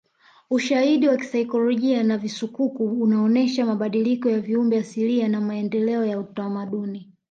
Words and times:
Ushahidi 0.49 1.07
wa 1.07 1.13
akiolojia 1.13 2.03
na 2.03 2.17
visukuku 2.17 2.85
unaonesha 2.85 3.65
mabadiliko 3.65 4.29
ya 4.29 4.39
viumbe 4.39 4.77
asilia 4.77 5.27
na 5.27 5.41
maendeleo 5.41 6.05
ya 6.05 6.19
utamaduni 6.19 7.13